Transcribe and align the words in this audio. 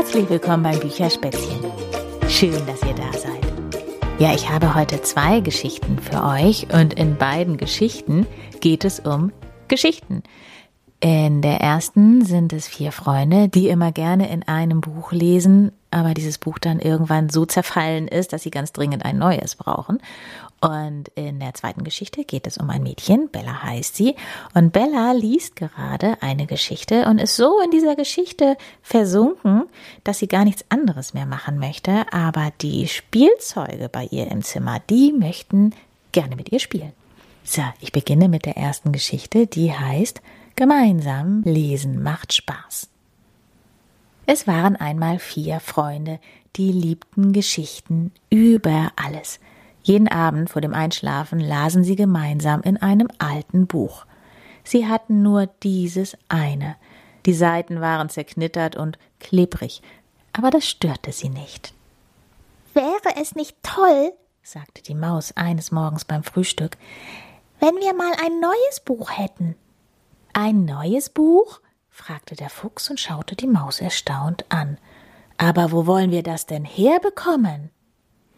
Herzlich 0.00 0.30
willkommen 0.30 0.62
beim 0.62 0.80
Bücherspätzchen. 0.80 1.60
Schön, 2.26 2.66
dass 2.66 2.82
ihr 2.84 2.94
da 2.94 3.12
seid. 3.12 3.44
Ja, 4.18 4.32
ich 4.32 4.48
habe 4.48 4.74
heute 4.74 5.02
zwei 5.02 5.40
Geschichten 5.40 5.98
für 5.98 6.24
euch 6.24 6.68
und 6.72 6.94
in 6.94 7.18
beiden 7.18 7.58
Geschichten 7.58 8.26
geht 8.60 8.86
es 8.86 9.00
um 9.00 9.30
Geschichten. 9.68 10.22
In 11.00 11.42
der 11.42 11.60
ersten 11.60 12.24
sind 12.24 12.54
es 12.54 12.66
vier 12.66 12.92
Freunde, 12.92 13.50
die 13.50 13.68
immer 13.68 13.92
gerne 13.92 14.32
in 14.32 14.42
einem 14.42 14.80
Buch 14.80 15.12
lesen, 15.12 15.70
aber 15.90 16.14
dieses 16.14 16.38
Buch 16.38 16.58
dann 16.58 16.78
irgendwann 16.78 17.28
so 17.28 17.46
zerfallen 17.46 18.08
ist, 18.08 18.32
dass 18.32 18.42
sie 18.42 18.50
ganz 18.50 18.72
dringend 18.72 19.04
ein 19.04 19.18
neues 19.18 19.56
brauchen. 19.56 19.98
Und 20.60 21.08
in 21.14 21.40
der 21.40 21.54
zweiten 21.54 21.84
Geschichte 21.84 22.24
geht 22.24 22.46
es 22.46 22.58
um 22.58 22.68
ein 22.68 22.82
Mädchen, 22.82 23.30
Bella 23.30 23.62
heißt 23.62 23.96
sie, 23.96 24.14
und 24.52 24.72
Bella 24.72 25.12
liest 25.12 25.56
gerade 25.56 26.18
eine 26.20 26.46
Geschichte 26.46 27.06
und 27.06 27.18
ist 27.18 27.36
so 27.36 27.60
in 27.64 27.70
dieser 27.70 27.96
Geschichte 27.96 28.56
versunken, 28.82 29.64
dass 30.04 30.18
sie 30.18 30.28
gar 30.28 30.44
nichts 30.44 30.64
anderes 30.68 31.14
mehr 31.14 31.24
machen 31.24 31.58
möchte, 31.58 32.04
aber 32.12 32.52
die 32.60 32.88
Spielzeuge 32.88 33.88
bei 33.88 34.04
ihr 34.10 34.30
im 34.30 34.42
Zimmer, 34.42 34.80
die 34.90 35.12
möchten 35.12 35.74
gerne 36.12 36.36
mit 36.36 36.52
ihr 36.52 36.60
spielen. 36.60 36.92
So, 37.42 37.62
ich 37.80 37.90
beginne 37.90 38.28
mit 38.28 38.44
der 38.44 38.58
ersten 38.58 38.92
Geschichte, 38.92 39.46
die 39.46 39.72
heißt 39.72 40.20
Gemeinsam 40.56 41.42
lesen 41.44 42.02
macht 42.02 42.34
Spaß. 42.34 42.90
Es 44.32 44.46
waren 44.46 44.76
einmal 44.76 45.18
vier 45.18 45.58
Freunde, 45.58 46.20
die 46.54 46.70
liebten 46.70 47.32
Geschichten 47.32 48.12
über 48.30 48.92
alles. 48.94 49.40
Jeden 49.82 50.06
Abend 50.06 50.50
vor 50.50 50.62
dem 50.62 50.72
Einschlafen 50.72 51.40
lasen 51.40 51.82
sie 51.82 51.96
gemeinsam 51.96 52.62
in 52.62 52.76
einem 52.76 53.08
alten 53.18 53.66
Buch. 53.66 54.06
Sie 54.62 54.86
hatten 54.86 55.24
nur 55.24 55.48
dieses 55.64 56.16
eine. 56.28 56.76
Die 57.26 57.32
Seiten 57.34 57.80
waren 57.80 58.08
zerknittert 58.08 58.76
und 58.76 58.98
klebrig, 59.18 59.82
aber 60.32 60.50
das 60.50 60.64
störte 60.64 61.10
sie 61.10 61.28
nicht. 61.28 61.74
Wäre 62.72 63.16
es 63.20 63.34
nicht 63.34 63.56
toll, 63.64 64.12
sagte 64.44 64.80
die 64.80 64.94
Maus 64.94 65.36
eines 65.36 65.72
Morgens 65.72 66.04
beim 66.04 66.22
Frühstück, 66.22 66.78
wenn 67.58 67.74
wir 67.74 67.94
mal 67.94 68.12
ein 68.24 68.38
neues 68.38 68.78
Buch 68.84 69.10
hätten. 69.10 69.56
Ein 70.34 70.66
neues 70.66 71.10
Buch? 71.10 71.60
Fragte 72.00 72.34
der 72.34 72.48
Fuchs 72.48 72.88
und 72.88 72.98
schaute 72.98 73.36
die 73.36 73.46
Maus 73.46 73.80
erstaunt 73.80 74.46
an. 74.48 74.78
Aber 75.36 75.70
wo 75.70 75.86
wollen 75.86 76.10
wir 76.10 76.22
das 76.22 76.46
denn 76.46 76.64
herbekommen? 76.64 77.70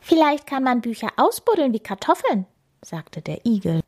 Vielleicht 0.01 0.47
kann 0.49 0.65
man 0.65 0.81
Bücher 0.81 1.09
ausbuddeln 1.17 1.73
wie 1.73 1.81
Kartoffeln, 1.81 2.47
sagte 2.83 3.23
der 3.23 3.47
Igel. 3.47 3.81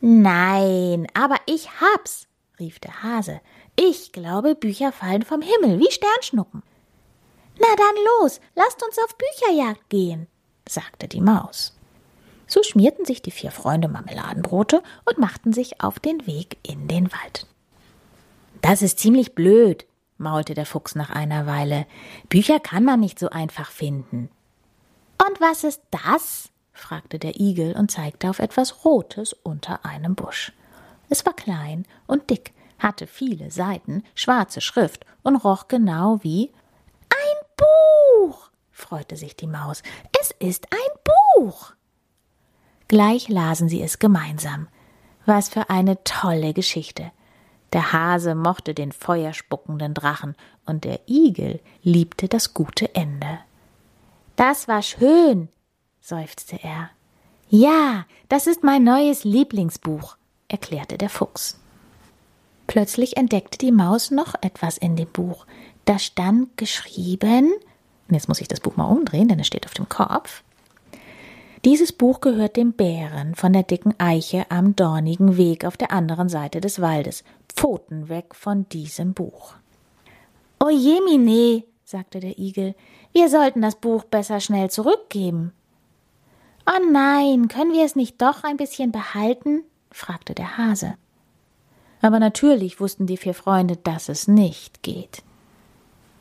Nein, 0.00 1.06
aber 1.14 1.36
ich 1.46 1.68
hab's, 1.80 2.26
rief 2.58 2.80
der 2.80 3.02
Hase. 3.02 3.40
Ich 3.76 4.10
glaube, 4.10 4.56
Bücher 4.56 4.90
fallen 4.90 5.22
vom 5.22 5.40
Himmel 5.40 5.78
wie 5.78 5.90
Sternschnuppen. 5.90 6.62
Na 7.60 7.68
dann 7.76 8.04
los, 8.20 8.40
lasst 8.56 8.82
uns 8.84 8.98
auf 8.98 9.16
Bücherjagd 9.16 9.88
gehen, 9.88 10.26
sagte 10.68 11.06
die 11.06 11.20
Maus. 11.20 11.76
So 12.48 12.64
schmierten 12.64 13.04
sich 13.04 13.22
die 13.22 13.30
vier 13.30 13.52
Freunde 13.52 13.86
Marmeladenbrote 13.86 14.82
und 15.04 15.18
machten 15.18 15.52
sich 15.52 15.80
auf 15.80 16.00
den 16.00 16.26
Weg 16.26 16.58
in 16.64 16.88
den 16.88 17.12
Wald. 17.12 17.46
Das 18.62 18.82
ist 18.82 18.98
ziemlich 18.98 19.34
blöd, 19.34 19.86
maulte 20.18 20.54
der 20.54 20.66
Fuchs 20.66 20.94
nach 20.94 21.10
einer 21.10 21.46
Weile. 21.46 21.86
Bücher 22.28 22.60
kann 22.60 22.84
man 22.84 23.00
nicht 23.00 23.18
so 23.18 23.30
einfach 23.30 23.70
finden. 23.70 24.30
Und 25.26 25.40
was 25.40 25.64
ist 25.64 25.82
das? 25.90 26.50
fragte 26.72 27.18
der 27.18 27.38
Igel 27.38 27.76
und 27.76 27.90
zeigte 27.90 28.30
auf 28.30 28.38
etwas 28.38 28.84
Rotes 28.84 29.32
unter 29.32 29.84
einem 29.84 30.14
Busch. 30.14 30.52
Es 31.08 31.26
war 31.26 31.34
klein 31.34 31.86
und 32.06 32.30
dick, 32.30 32.54
hatte 32.78 33.06
viele 33.06 33.50
Seiten, 33.50 34.02
schwarze 34.14 34.60
Schrift 34.60 35.04
und 35.22 35.36
roch 35.36 35.68
genau 35.68 36.20
wie 36.22 36.52
ein 37.10 37.46
Buch, 37.56 38.50
freute 38.70 39.16
sich 39.16 39.36
die 39.36 39.46
Maus. 39.46 39.82
Es 40.18 40.30
ist 40.38 40.68
ein 40.72 41.00
Buch. 41.36 41.72
Gleich 42.88 43.28
lasen 43.28 43.68
sie 43.68 43.82
es 43.82 43.98
gemeinsam. 43.98 44.68
Was 45.26 45.48
für 45.48 45.68
eine 45.70 46.02
tolle 46.04 46.54
Geschichte. 46.54 47.12
Der 47.72 47.92
Hase 47.92 48.34
mochte 48.34 48.74
den 48.74 48.92
feuerspuckenden 48.92 49.94
Drachen 49.94 50.34
und 50.66 50.84
der 50.84 51.00
Igel 51.08 51.60
liebte 51.82 52.28
das 52.28 52.54
gute 52.54 52.94
Ende. 52.94 53.38
Das 54.36 54.68
war 54.68 54.82
schön, 54.82 55.48
seufzte 56.00 56.58
er. 56.62 56.90
Ja, 57.48 58.06
das 58.28 58.46
ist 58.46 58.64
mein 58.64 58.84
neues 58.84 59.24
Lieblingsbuch, 59.24 60.16
erklärte 60.48 60.98
der 60.98 61.10
Fuchs. 61.10 61.58
Plötzlich 62.66 63.16
entdeckte 63.16 63.58
die 63.58 63.72
Maus 63.72 64.10
noch 64.10 64.34
etwas 64.40 64.78
in 64.78 64.94
dem 64.94 65.08
Buch. 65.08 65.46
Da 65.84 65.98
stand 65.98 66.56
geschrieben, 66.56 67.52
jetzt 68.08 68.28
muss 68.28 68.40
ich 68.40 68.46
das 68.46 68.60
Buch 68.60 68.76
mal 68.76 68.84
umdrehen, 68.84 69.26
denn 69.26 69.40
es 69.40 69.48
steht 69.48 69.66
auf 69.66 69.74
dem 69.74 69.88
Kopf. 69.88 70.44
Dieses 71.64 71.92
Buch 71.92 72.20
gehört 72.20 72.56
dem 72.56 72.72
Bären 72.72 73.34
von 73.34 73.52
der 73.52 73.64
dicken 73.64 73.94
Eiche 73.98 74.46
am 74.50 74.74
dornigen 74.76 75.36
Weg 75.36 75.66
auf 75.66 75.76
der 75.76 75.92
anderen 75.92 76.30
Seite 76.30 76.60
des 76.62 76.80
Waldes. 76.80 77.22
Pfoten 77.54 78.08
weg 78.08 78.34
von 78.34 78.66
diesem 78.70 79.12
Buch. 79.12 79.54
O 80.58 80.70
Jemine, 80.70 81.64
sagte 81.84 82.20
der 82.20 82.38
Igel, 82.38 82.74
wir 83.12 83.28
sollten 83.28 83.60
das 83.60 83.76
Buch 83.76 84.04
besser 84.04 84.40
schnell 84.40 84.70
zurückgeben. 84.70 85.52
Oh 86.66 86.90
nein, 86.90 87.48
können 87.48 87.72
wir 87.72 87.84
es 87.84 87.96
nicht 87.96 88.22
doch 88.22 88.44
ein 88.44 88.56
bisschen 88.56 88.92
behalten? 88.92 89.64
fragte 89.90 90.34
der 90.34 90.56
Hase. 90.56 90.94
Aber 92.00 92.20
natürlich 92.20 92.80
wussten 92.80 93.06
die 93.06 93.18
vier 93.18 93.34
Freunde, 93.34 93.76
dass 93.76 94.08
es 94.08 94.28
nicht 94.28 94.82
geht. 94.82 95.22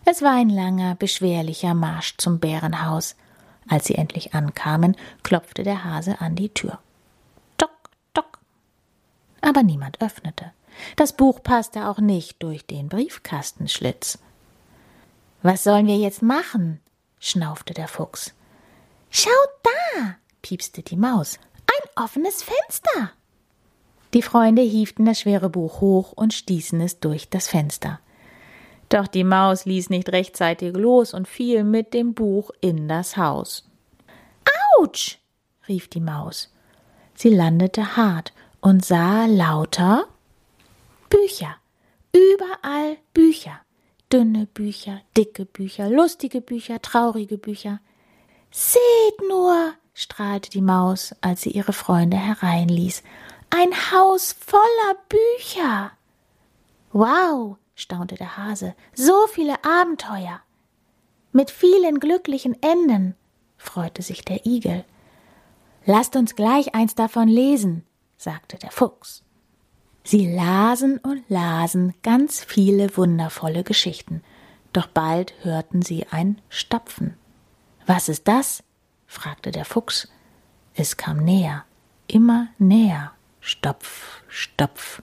Es 0.03 0.21
war 0.21 0.33
ein 0.33 0.49
langer, 0.49 0.95
beschwerlicher 0.95 1.73
Marsch 1.73 2.15
zum 2.17 2.39
Bärenhaus. 2.39 3.15
Als 3.69 3.85
sie 3.85 3.95
endlich 3.95 4.33
ankamen, 4.33 4.97
klopfte 5.23 5.63
der 5.63 5.83
Hase 5.83 6.19
an 6.19 6.35
die 6.35 6.49
Tür. 6.49 6.79
Tock, 7.57 7.89
tock. 8.13 8.39
Aber 9.41 9.63
niemand 9.63 10.01
öffnete. 10.01 10.51
Das 10.95 11.13
Buch 11.13 11.41
passte 11.43 11.87
auch 11.87 11.99
nicht 11.99 12.41
durch 12.41 12.65
den 12.65 12.89
Briefkastenschlitz. 12.89 14.19
Was 15.41 15.63
sollen 15.63 15.87
wir 15.87 15.97
jetzt 15.97 16.21
machen? 16.21 16.81
schnaufte 17.19 17.73
der 17.73 17.87
Fuchs. 17.87 18.33
Schau 19.11 19.29
da, 19.63 20.15
piepste 20.41 20.81
die 20.81 20.97
Maus. 20.97 21.39
Ein 21.67 22.03
offenes 22.03 22.43
Fenster. 22.43 23.11
Die 24.13 24.21
Freunde 24.23 24.63
hieften 24.63 25.05
das 25.05 25.21
schwere 25.21 25.49
Buch 25.49 25.81
hoch 25.81 26.13
und 26.13 26.33
stießen 26.33 26.81
es 26.81 26.99
durch 26.99 27.29
das 27.29 27.47
Fenster. 27.47 27.99
Doch 28.89 29.07
die 29.07 29.23
Maus 29.23 29.65
ließ 29.65 29.89
nicht 29.89 30.09
rechtzeitig 30.09 30.75
los 30.75 31.13
und 31.13 31.27
fiel 31.27 31.63
mit 31.63 31.93
dem 31.93 32.13
Buch 32.13 32.51
in 32.61 32.87
das 32.87 33.17
Haus. 33.17 33.69
Autsch! 34.77 35.19
rief 35.67 35.87
die 35.87 36.01
Maus. 36.01 36.51
Sie 37.13 37.29
landete 37.29 37.95
hart 37.95 38.33
und 38.61 38.83
sah 38.83 39.25
lauter 39.25 40.05
Bücher. 41.09 41.55
Überall 42.11 42.97
Bücher 43.13 43.61
dünne 44.11 44.47
Bücher, 44.47 45.01
dicke 45.15 45.45
Bücher, 45.45 45.89
lustige 45.89 46.41
Bücher, 46.41 46.81
traurige 46.81 47.37
Bücher. 47.37 47.79
Seht 48.51 49.29
nur, 49.29 49.73
strahlte 49.93 50.49
die 50.49 50.61
Maus, 50.61 51.15
als 51.21 51.41
sie 51.41 51.51
ihre 51.51 51.73
Freunde 51.73 52.17
hereinließ, 52.17 53.03
ein 53.51 53.71
Haus 53.91 54.35
voller 54.39 54.95
Bücher. 55.07 55.91
Wow, 56.91 57.57
staunte 57.79 58.15
der 58.15 58.37
Hase, 58.37 58.75
so 58.93 59.27
viele 59.27 59.63
Abenteuer. 59.63 60.41
Mit 61.31 61.49
vielen 61.49 61.99
glücklichen 61.99 62.61
Enden, 62.61 63.15
freute 63.57 64.01
sich 64.01 64.25
der 64.25 64.45
Igel. 64.45 64.83
Lasst 65.85 66.15
uns 66.15 66.35
gleich 66.35 66.75
eins 66.75 66.95
davon 66.95 67.27
lesen, 67.27 67.85
sagte 68.17 68.57
der 68.57 68.71
Fuchs. 68.71 69.23
Sie 70.03 70.33
lasen 70.33 70.97
und 70.97 71.23
lasen 71.29 71.93
ganz 72.03 72.43
viele 72.43 72.95
wundervolle 72.97 73.63
Geschichten, 73.63 74.23
doch 74.73 74.87
bald 74.87 75.33
hörten 75.43 75.81
sie 75.81 76.05
ein 76.07 76.41
Stapfen. 76.49 77.15
Was 77.85 78.09
ist 78.09 78.27
das? 78.27 78.63
fragte 79.07 79.51
der 79.51 79.65
Fuchs. 79.65 80.07
Es 80.75 80.97
kam 80.97 81.17
näher, 81.17 81.65
immer 82.07 82.47
näher, 82.57 83.13
Stopf, 83.39 84.21
Stopf, 84.27 85.01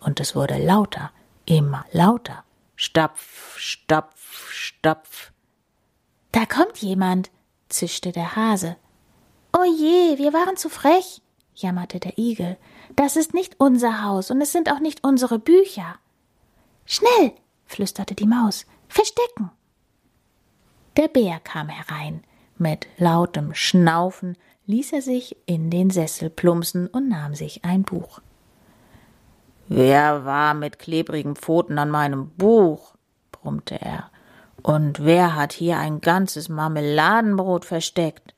und 0.00 0.20
es 0.20 0.34
wurde 0.34 0.58
lauter, 0.58 1.10
immer 1.48 1.84
lauter, 1.92 2.44
Stopf, 2.76 3.58
Stopf, 3.58 4.50
Stopf. 4.50 5.32
Da 6.32 6.46
kommt 6.46 6.78
jemand, 6.78 7.30
zischte 7.68 8.12
der 8.12 8.36
Hase. 8.36 8.76
O 9.56 9.64
je, 9.64 10.18
wir 10.18 10.32
waren 10.32 10.56
zu 10.56 10.68
frech, 10.68 11.22
jammerte 11.54 12.00
der 12.00 12.18
Igel. 12.18 12.58
Das 12.96 13.16
ist 13.16 13.34
nicht 13.34 13.56
unser 13.58 14.04
Haus 14.04 14.30
und 14.30 14.40
es 14.40 14.52
sind 14.52 14.70
auch 14.70 14.80
nicht 14.80 15.04
unsere 15.04 15.38
Bücher. 15.38 15.98
Schnell, 16.84 17.32
flüsterte 17.64 18.14
die 18.14 18.26
Maus, 18.26 18.66
verstecken. 18.88 19.50
Der 20.96 21.08
Bär 21.08 21.40
kam 21.40 21.68
herein. 21.68 22.22
Mit 22.56 22.88
lautem 22.98 23.54
Schnaufen 23.54 24.36
ließ 24.66 24.92
er 24.92 25.02
sich 25.02 25.36
in 25.46 25.70
den 25.70 25.90
Sessel 25.90 26.28
plumpsen 26.28 26.88
und 26.88 27.08
nahm 27.08 27.34
sich 27.34 27.64
ein 27.64 27.84
Buch. 27.84 28.20
Wer 29.68 30.24
war 30.24 30.54
mit 30.54 30.78
klebrigen 30.78 31.36
Pfoten 31.36 31.78
an 31.78 31.90
meinem 31.90 32.30
Buch? 32.30 32.94
brummte 33.32 33.80
er. 33.80 34.10
Und 34.62 35.04
wer 35.04 35.36
hat 35.36 35.52
hier 35.52 35.78
ein 35.78 36.00
ganzes 36.00 36.48
Marmeladenbrot 36.48 37.64
versteckt? 37.64 38.34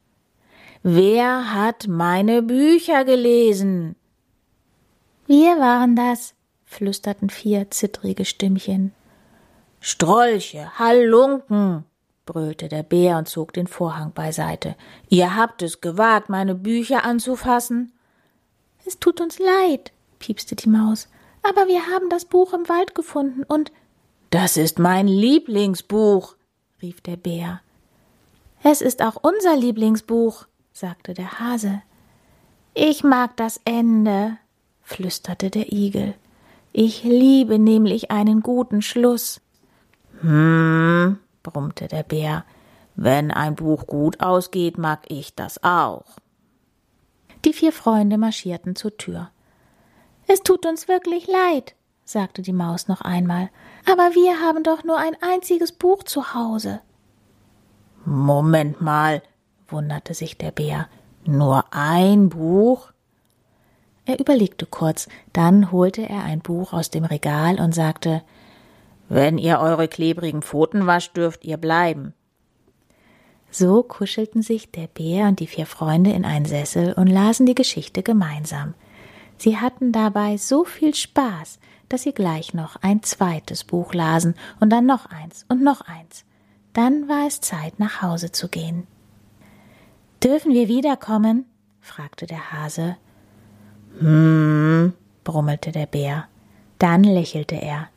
Wer 0.82 1.54
hat 1.54 1.86
meine 1.88 2.42
Bücher 2.42 3.04
gelesen? 3.04 3.94
Wir 5.26 5.58
waren 5.58 5.94
das, 5.94 6.34
flüsterten 6.64 7.30
vier 7.30 7.70
zittrige 7.70 8.24
Stimmchen. 8.24 8.92
Strolche, 9.78 10.78
Halunken, 10.78 11.84
brüllte 12.26 12.68
der 12.68 12.82
Bär 12.82 13.18
und 13.18 13.28
zog 13.28 13.52
den 13.52 13.66
Vorhang 13.66 14.12
beiseite. 14.12 14.74
Ihr 15.08 15.36
habt 15.36 15.62
es 15.62 15.80
gewagt, 15.80 16.28
meine 16.28 16.54
Bücher 16.54 17.04
anzufassen? 17.04 17.92
Es 18.84 18.98
tut 18.98 19.20
uns 19.20 19.38
leid, 19.38 19.92
piepste 20.18 20.56
die 20.56 20.68
Maus, 20.68 21.08
aber 21.42 21.68
wir 21.68 21.86
haben 21.86 22.08
das 22.08 22.24
Buch 22.24 22.52
im 22.52 22.68
Wald 22.68 22.94
gefunden 22.94 23.42
und 23.44 23.72
Das 24.30 24.56
ist 24.56 24.78
mein 24.78 25.08
Lieblingsbuch, 25.08 26.36
rief 26.82 27.00
der 27.00 27.16
Bär. 27.16 27.60
Es 28.62 28.80
ist 28.80 29.02
auch 29.02 29.16
unser 29.22 29.56
Lieblingsbuch, 29.56 30.46
sagte 30.72 31.14
der 31.14 31.40
Hase. 31.40 31.82
Ich 32.74 33.02
mag 33.02 33.36
das 33.36 33.60
Ende, 33.64 34.36
flüsterte 34.82 35.50
der 35.50 35.72
Igel. 35.72 36.14
Ich 36.72 37.02
liebe 37.02 37.58
nämlich 37.58 38.10
einen 38.10 38.42
guten 38.42 38.82
Schluss. 38.82 39.40
Hm, 40.20 41.18
brummte 41.42 41.88
der 41.88 42.02
Bär, 42.02 42.44
wenn 42.94 43.30
ein 43.30 43.54
Buch 43.56 43.86
gut 43.86 44.20
ausgeht, 44.20 44.78
mag 44.78 45.00
ich 45.08 45.34
das 45.34 45.64
auch. 45.64 46.04
Die 47.44 47.52
vier 47.52 47.72
Freunde 47.72 48.18
marschierten 48.18 48.76
zur 48.76 48.96
Tür. 48.96 49.30
Es 50.32 50.44
tut 50.44 50.64
uns 50.64 50.86
wirklich 50.86 51.26
leid, 51.26 51.74
sagte 52.04 52.42
die 52.42 52.52
Maus 52.52 52.86
noch 52.86 53.00
einmal, 53.00 53.50
aber 53.84 54.14
wir 54.14 54.40
haben 54.40 54.62
doch 54.62 54.84
nur 54.84 54.96
ein 54.96 55.16
einziges 55.20 55.72
Buch 55.72 56.04
zu 56.04 56.34
Hause. 56.34 56.80
Moment 58.04 58.80
mal, 58.80 59.22
wunderte 59.66 60.14
sich 60.14 60.38
der 60.38 60.52
Bär. 60.52 60.88
Nur 61.24 61.64
ein 61.72 62.28
Buch? 62.28 62.92
Er 64.04 64.20
überlegte 64.20 64.66
kurz, 64.66 65.08
dann 65.32 65.72
holte 65.72 66.08
er 66.08 66.22
ein 66.22 66.38
Buch 66.38 66.72
aus 66.72 66.90
dem 66.90 67.04
Regal 67.04 67.58
und 67.58 67.74
sagte 67.74 68.22
Wenn 69.08 69.36
ihr 69.36 69.58
eure 69.58 69.88
klebrigen 69.88 70.42
Pfoten 70.42 70.86
wascht, 70.86 71.16
dürft 71.16 71.44
ihr 71.44 71.56
bleiben. 71.56 72.14
So 73.50 73.82
kuschelten 73.82 74.42
sich 74.42 74.70
der 74.70 74.86
Bär 74.86 75.26
und 75.26 75.40
die 75.40 75.48
vier 75.48 75.66
Freunde 75.66 76.12
in 76.12 76.24
einen 76.24 76.46
Sessel 76.46 76.92
und 76.92 77.08
lasen 77.08 77.46
die 77.46 77.56
Geschichte 77.56 78.04
gemeinsam. 78.04 78.74
Sie 79.40 79.56
hatten 79.56 79.90
dabei 79.90 80.36
so 80.36 80.64
viel 80.64 80.94
Spaß, 80.94 81.60
dass 81.88 82.02
sie 82.02 82.12
gleich 82.12 82.52
noch 82.52 82.76
ein 82.82 83.02
zweites 83.02 83.64
Buch 83.64 83.94
lasen 83.94 84.34
und 84.60 84.68
dann 84.68 84.84
noch 84.84 85.06
eins 85.06 85.46
und 85.48 85.62
noch 85.62 85.80
eins. 85.80 86.26
Dann 86.74 87.08
war 87.08 87.26
es 87.26 87.40
Zeit, 87.40 87.78
nach 87.78 88.02
Hause 88.02 88.32
zu 88.32 88.48
gehen. 88.48 88.86
Dürfen 90.22 90.52
wir 90.52 90.68
wiederkommen? 90.68 91.46
fragte 91.80 92.26
der 92.26 92.52
Hase. 92.52 92.98
Hm, 93.98 94.92
brummelte 95.24 95.72
der 95.72 95.86
Bär. 95.86 96.28
Dann 96.78 97.02
lächelte 97.02 97.56
er. 97.56 97.88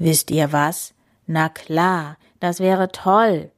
Wisst 0.00 0.32
ihr 0.32 0.50
was? 0.50 0.94
Na 1.28 1.48
klar, 1.48 2.16
das 2.40 2.58
wäre 2.58 2.90
toll. 2.90 3.52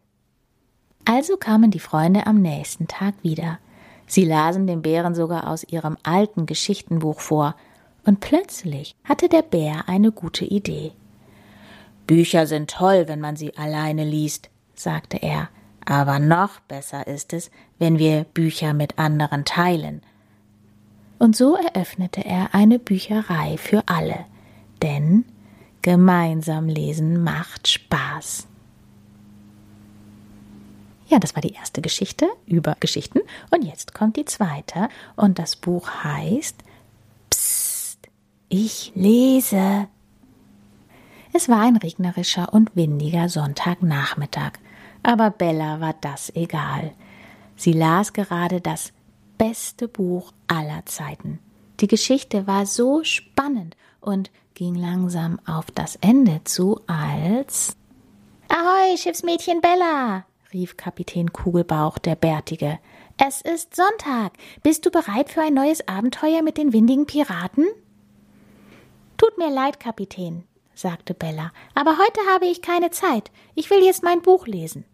Also 1.06 1.38
kamen 1.38 1.70
die 1.70 1.80
Freunde 1.80 2.26
am 2.26 2.42
nächsten 2.42 2.86
Tag 2.86 3.14
wieder. 3.22 3.58
Sie 4.06 4.24
lasen 4.24 4.66
dem 4.66 4.82
Bären 4.82 5.14
sogar 5.14 5.48
aus 5.48 5.64
ihrem 5.64 5.96
alten 6.02 6.46
Geschichtenbuch 6.46 7.20
vor, 7.20 7.54
und 8.06 8.20
plötzlich 8.20 8.96
hatte 9.04 9.28
der 9.30 9.42
Bär 9.42 9.88
eine 9.88 10.12
gute 10.12 10.44
Idee. 10.44 10.92
Bücher 12.06 12.46
sind 12.46 12.70
toll, 12.70 13.04
wenn 13.08 13.20
man 13.20 13.36
sie 13.36 13.56
alleine 13.56 14.04
liest, 14.04 14.50
sagte 14.74 15.16
er, 15.16 15.48
aber 15.86 16.18
noch 16.18 16.60
besser 16.60 17.06
ist 17.06 17.32
es, 17.32 17.50
wenn 17.78 17.98
wir 17.98 18.24
Bücher 18.24 18.74
mit 18.74 18.98
anderen 18.98 19.44
teilen. 19.44 20.02
Und 21.18 21.36
so 21.36 21.56
eröffnete 21.56 22.24
er 22.24 22.54
eine 22.54 22.78
Bücherei 22.78 23.56
für 23.56 23.82
alle, 23.86 24.26
denn 24.82 25.24
gemeinsam 25.82 26.68
lesen 26.68 27.22
macht 27.22 27.68
Spaß. 27.68 28.48
Ja, 31.06 31.18
das 31.18 31.34
war 31.34 31.42
die 31.42 31.52
erste 31.52 31.82
Geschichte 31.82 32.26
über 32.46 32.76
Geschichten. 32.80 33.20
Und 33.50 33.64
jetzt 33.64 33.94
kommt 33.94 34.16
die 34.16 34.24
zweite. 34.24 34.88
Und 35.16 35.38
das 35.38 35.56
Buch 35.56 35.88
heißt 36.02 36.56
Psst, 37.30 38.08
ich 38.48 38.92
lese. 38.94 39.88
Es 41.32 41.48
war 41.48 41.60
ein 41.60 41.76
regnerischer 41.76 42.52
und 42.52 42.74
windiger 42.76 43.28
Sonntagnachmittag. 43.28 44.52
Aber 45.02 45.30
Bella 45.30 45.80
war 45.80 45.94
das 46.00 46.34
egal. 46.34 46.92
Sie 47.56 47.72
las 47.72 48.12
gerade 48.12 48.60
das 48.60 48.92
beste 49.36 49.88
Buch 49.88 50.32
aller 50.46 50.86
Zeiten. 50.86 51.38
Die 51.80 51.88
Geschichte 51.88 52.46
war 52.46 52.66
so 52.66 53.04
spannend 53.04 53.76
und 54.00 54.30
ging 54.54 54.74
langsam 54.74 55.40
auf 55.46 55.70
das 55.70 55.96
Ende 55.96 56.40
zu, 56.44 56.80
als 56.86 57.76
Ahoi, 58.48 58.96
Schiffsmädchen 58.96 59.60
Bella, 59.60 60.24
rief 60.54 60.76
Kapitän 60.76 61.32
Kugelbauch, 61.32 61.98
der 61.98 62.14
Bärtige. 62.14 62.78
Es 63.18 63.42
ist 63.42 63.76
Sonntag. 63.76 64.32
Bist 64.62 64.86
du 64.86 64.90
bereit 64.90 65.28
für 65.28 65.42
ein 65.42 65.52
neues 65.52 65.86
Abenteuer 65.86 66.42
mit 66.42 66.56
den 66.56 66.72
windigen 66.72 67.06
Piraten? 67.06 67.66
Tut 69.18 69.36
mir 69.36 69.50
leid, 69.50 69.80
Kapitän, 69.80 70.44
sagte 70.74 71.12
Bella, 71.12 71.52
aber 71.74 71.98
heute 71.98 72.20
habe 72.32 72.46
ich 72.46 72.62
keine 72.62 72.90
Zeit. 72.90 73.30
Ich 73.54 73.68
will 73.68 73.84
jetzt 73.84 74.02
mein 74.02 74.22
Buch 74.22 74.46
lesen. 74.46 74.84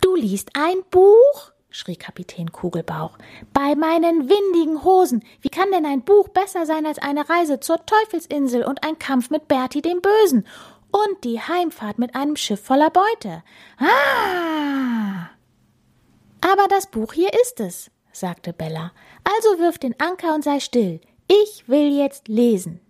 Du 0.00 0.14
liest 0.14 0.50
ein 0.54 0.82
Buch? 0.90 1.52
schrie 1.70 1.96
Kapitän 1.96 2.52
Kugelbauch. 2.52 3.18
Bei 3.52 3.74
meinen 3.74 4.28
windigen 4.28 4.84
Hosen. 4.84 5.24
Wie 5.40 5.48
kann 5.48 5.72
denn 5.72 5.86
ein 5.86 6.02
Buch 6.02 6.28
besser 6.28 6.66
sein 6.66 6.86
als 6.86 7.00
eine 7.00 7.28
Reise 7.28 7.58
zur 7.58 7.84
Teufelsinsel 7.84 8.64
und 8.64 8.84
ein 8.84 8.98
Kampf 9.00 9.30
mit 9.30 9.48
Bertie 9.48 9.82
dem 9.82 10.00
Bösen? 10.00 10.46
Und 10.94 11.24
die 11.24 11.40
Heimfahrt 11.40 11.98
mit 11.98 12.14
einem 12.14 12.36
Schiff 12.36 12.62
voller 12.62 12.90
Beute. 12.90 13.42
Ah! 13.78 15.30
Aber 16.40 16.68
das 16.68 16.86
Buch 16.86 17.12
hier 17.12 17.30
ist 17.42 17.58
es, 17.58 17.90
sagte 18.12 18.52
Bella. 18.52 18.92
Also 19.24 19.58
wirf 19.58 19.78
den 19.78 19.98
Anker 19.98 20.34
und 20.34 20.44
sei 20.44 20.60
still. 20.60 21.00
Ich 21.26 21.68
will 21.68 21.90
jetzt 21.90 22.28
lesen. 22.28 22.80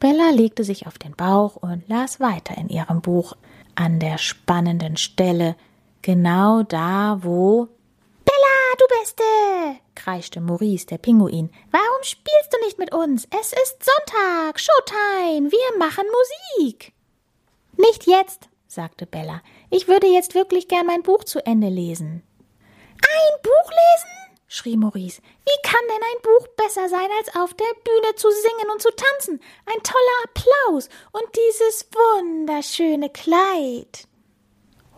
Bella 0.00 0.30
legte 0.30 0.64
sich 0.64 0.86
auf 0.86 0.96
den 0.96 1.14
Bauch 1.14 1.56
und 1.56 1.86
las 1.88 2.20
weiter 2.20 2.56
in 2.56 2.68
ihrem 2.68 3.02
Buch 3.02 3.34
an 3.74 3.98
der 4.00 4.16
spannenden 4.16 4.96
Stelle, 4.96 5.56
genau 6.02 6.62
da, 6.62 7.18
wo 7.22 7.68
Bella, 8.24 8.76
du 8.78 8.84
Beste! 9.00 9.87
Kreischte 9.98 10.40
Maurice, 10.40 10.86
der 10.86 10.98
Pinguin. 10.98 11.50
Warum 11.70 12.02
spielst 12.02 12.52
du 12.52 12.64
nicht 12.64 12.78
mit 12.78 12.94
uns? 12.94 13.26
Es 13.38 13.52
ist 13.52 13.84
Sonntag, 13.84 14.60
Showtime, 14.60 15.50
wir 15.50 15.78
machen 15.78 16.04
Musik. 16.06 16.92
Nicht 17.76 18.06
jetzt, 18.06 18.48
sagte 18.68 19.06
Bella. 19.06 19.42
Ich 19.70 19.88
würde 19.88 20.06
jetzt 20.06 20.34
wirklich 20.34 20.68
gern 20.68 20.86
mein 20.86 21.02
Buch 21.02 21.24
zu 21.24 21.44
Ende 21.44 21.68
lesen. 21.68 22.22
Ein 23.02 23.42
Buch 23.42 23.70
lesen? 23.70 24.18
schrie 24.46 24.76
Maurice. 24.76 25.20
Wie 25.20 25.62
kann 25.62 25.80
denn 25.88 26.02
ein 26.02 26.22
Buch 26.22 26.48
besser 26.56 26.88
sein, 26.88 27.08
als 27.18 27.36
auf 27.36 27.52
der 27.54 27.74
Bühne 27.84 28.14
zu 28.14 28.28
singen 28.30 28.70
und 28.72 28.80
zu 28.80 28.90
tanzen? 28.90 29.40
Ein 29.66 29.82
toller 29.82 30.24
Applaus 30.24 30.88
und 31.12 31.24
dieses 31.36 31.88
wunderschöne 31.92 33.10
Kleid. 33.10 34.06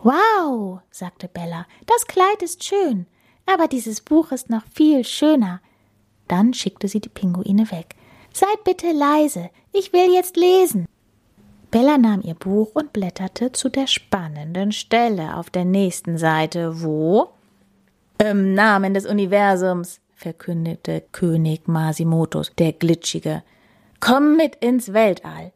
Wow, 0.03 0.79
sagte 0.89 1.27
Bella, 1.27 1.67
das 1.85 2.07
Kleid 2.07 2.41
ist 2.41 2.63
schön, 2.63 3.07
aber 3.53 3.67
dieses 3.67 4.01
Buch 4.01 4.31
ist 4.31 4.49
noch 4.49 4.63
viel 4.73 5.03
schöner. 5.03 5.61
Dann 6.27 6.53
schickte 6.53 6.87
sie 6.87 6.99
die 6.99 7.09
Pinguine 7.09 7.71
weg. 7.71 7.95
Seid 8.33 8.63
bitte 8.63 8.91
leise, 8.91 9.49
ich 9.73 9.91
will 9.93 10.13
jetzt 10.13 10.37
lesen. 10.37 10.87
Bella 11.71 11.97
nahm 11.97 12.21
ihr 12.21 12.35
Buch 12.35 12.71
und 12.73 12.91
blätterte 12.91 13.51
zu 13.53 13.69
der 13.69 13.87
spannenden 13.87 14.71
Stelle 14.71 15.37
auf 15.37 15.49
der 15.49 15.65
nächsten 15.65 16.17
Seite, 16.17 16.81
wo 16.81 17.29
Im 18.17 18.53
Namen 18.53 18.93
des 18.93 19.05
Universums, 19.05 19.99
verkündete 20.13 21.03
König 21.11 21.67
Masimotos, 21.67 22.51
der 22.57 22.73
Glitschige. 22.73 23.41
Komm 23.99 24.35
mit 24.35 24.55
ins 24.57 24.93
Weltall. 24.93 25.53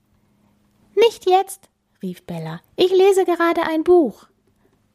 Nicht 0.95 1.29
jetzt, 1.29 1.69
rief 2.01 2.23
Bella. 2.23 2.61
Ich 2.75 2.91
lese 2.91 3.25
gerade 3.25 3.63
ein 3.63 3.83
Buch. 3.83 4.27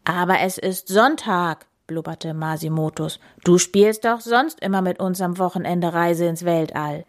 Aber 0.05 0.41
es 0.41 0.59
ist 0.59 0.89
Sonntag, 0.89 1.67
blubberte 1.91 2.35
Masimotus. 2.35 3.19
Du 3.43 3.59
spielst 3.59 4.05
doch 4.05 4.21
sonst 4.21 4.61
immer 4.61 4.81
mit 4.81 5.01
uns 5.01 5.21
am 5.21 5.39
Wochenende 5.39 5.93
Reise 5.93 6.27
ins 6.27 6.45
Weltall. 6.45 7.05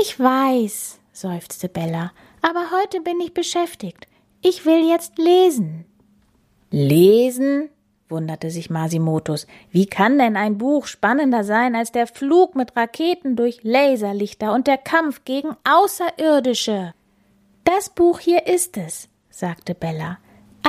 Ich 0.00 0.18
weiß, 0.18 0.98
seufzte 1.12 1.68
Bella, 1.68 2.10
aber 2.42 2.72
heute 2.72 3.00
bin 3.00 3.20
ich 3.20 3.32
beschäftigt. 3.32 4.08
Ich 4.42 4.66
will 4.66 4.88
jetzt 4.88 5.18
lesen. 5.18 5.84
Lesen? 6.70 7.70
wunderte 8.08 8.50
sich 8.50 8.70
Masimotus. 8.70 9.46
Wie 9.70 9.86
kann 9.86 10.18
denn 10.18 10.36
ein 10.36 10.58
Buch 10.58 10.86
spannender 10.86 11.44
sein 11.44 11.76
als 11.76 11.92
der 11.92 12.08
Flug 12.08 12.56
mit 12.56 12.74
Raketen 12.74 13.36
durch 13.36 13.60
Laserlichter 13.62 14.52
und 14.52 14.66
der 14.66 14.78
Kampf 14.78 15.24
gegen 15.24 15.50
Außerirdische? 15.62 16.92
Das 17.62 17.90
Buch 17.90 18.18
hier 18.18 18.46
ist 18.46 18.76
es, 18.78 19.08
sagte 19.30 19.74
Bella. 19.74 20.18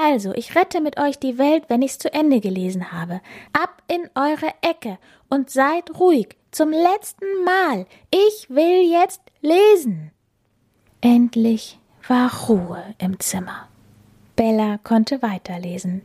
Also, 0.02 0.34
ich 0.34 0.56
rette 0.56 0.80
mit 0.80 0.98
euch 0.98 1.20
die 1.20 1.38
Welt, 1.38 1.66
wenn 1.68 1.82
ich's 1.82 1.98
zu 1.98 2.14
Ende 2.14 2.40
gelesen 2.40 2.94
habe. 2.94 3.20
Ab 3.52 3.84
in 3.88 4.10
eure 4.16 4.54
Ecke 4.62 4.98
und 5.30 5.50
seid 5.50 6.00
ruhig. 6.00 6.38
Zum 6.52 6.72
letzten 6.72 7.26
Mal. 7.44 7.86
Ich 8.10 8.50
will 8.50 8.90
jetzt 8.90 9.22
lesen. 9.42 10.12
Endlich 11.02 11.80
war 12.08 12.48
Ruhe 12.48 12.82
im 12.98 13.20
Zimmer. 13.20 13.68
Bella 14.38 14.80
konnte 14.84 15.22
weiterlesen. 15.22 16.02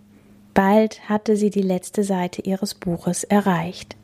Bald 0.54 1.08
hatte 1.08 1.36
sie 1.36 1.50
die 1.50 1.62
letzte 1.62 2.02
Seite 2.02 2.42
ihres 2.42 2.74
Buches 2.74 3.22
erreicht. 3.22 3.96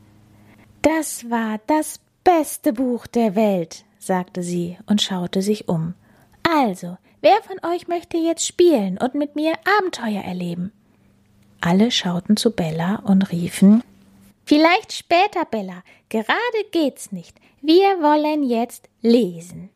Das 0.81 1.29
war 1.29 1.59
das 1.67 1.99
beste 2.23 2.71
Buch 2.71 3.07
der 3.07 3.35
Welt, 3.35 3.83
sagte 3.99 4.41
sie 4.41 4.77
und 4.85 5.01
schaute 5.01 5.41
sich 5.41 5.67
um. 5.67 5.95
Also, 6.49 6.97
wer 7.21 7.41
von 7.43 7.57
euch 7.71 7.87
möchte 7.87 8.17
jetzt 8.17 8.45
spielen 8.45 8.97
und 8.97 9.15
mit 9.15 9.35
mir 9.35 9.53
Abenteuer 9.79 10.23
erleben? 10.23 10.71
Alle 11.61 11.91
schauten 11.91 12.37
zu 12.37 12.51
Bella 12.51 12.95
und 13.05 13.31
riefen 13.31 13.83
Vielleicht 14.51 14.91
später, 14.91 15.45
Bella. 15.49 15.83
Gerade 16.09 16.35
geht's 16.71 17.11
nicht. 17.11 17.37
Wir 17.61 18.01
wollen 18.01 18.43
jetzt 18.43 18.89
lesen. 19.01 19.69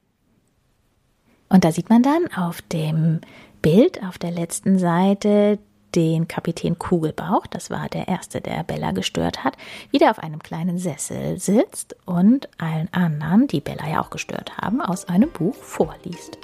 Und 1.47 1.63
da 1.63 1.71
sieht 1.71 1.89
man 1.89 2.03
dann 2.03 2.27
auf 2.33 2.61
dem 2.61 3.21
Bild 3.61 4.03
auf 4.03 4.17
der 4.17 4.31
letzten 4.31 4.77
Seite 4.77 5.59
den 5.95 6.27
Kapitän 6.27 6.77
Kugelbauch, 6.77 7.47
das 7.47 7.69
war 7.69 7.87
der 7.87 8.09
erste, 8.09 8.41
der 8.41 8.63
Bella 8.63 8.91
gestört 8.91 9.45
hat, 9.45 9.55
wieder 9.91 10.11
auf 10.11 10.19
einem 10.19 10.39
kleinen 10.43 10.77
Sessel 10.77 11.39
sitzt 11.39 11.95
und 12.05 12.49
allen 12.57 12.91
anderen, 12.91 13.47
die 13.47 13.61
Bella 13.61 13.87
ja 13.87 14.01
auch 14.01 14.09
gestört 14.09 14.57
haben, 14.57 14.81
aus 14.81 15.05
einem 15.05 15.29
Buch 15.29 15.55
vorliest. 15.55 16.37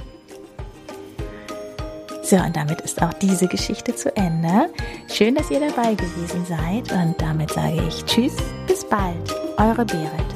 So, 2.23 2.35
und 2.37 2.55
damit 2.55 2.81
ist 2.81 3.01
auch 3.01 3.13
diese 3.13 3.47
Geschichte 3.47 3.95
zu 3.95 4.15
Ende. 4.15 4.69
Schön, 5.11 5.35
dass 5.35 5.49
ihr 5.49 5.59
dabei 5.59 5.95
gewesen 5.95 6.45
seid 6.45 6.91
und 6.91 7.15
damit 7.19 7.51
sage 7.51 7.81
ich 7.87 8.05
Tschüss, 8.05 8.35
bis 8.67 8.85
bald, 8.85 9.35
eure 9.57 9.85
Berit. 9.85 10.30